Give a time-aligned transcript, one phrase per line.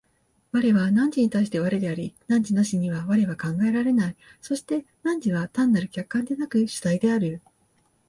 [0.51, 7.39] 我は汝に対して我であり、汝なしには我は考えられない、そして汝は単なる客観でなく主体である。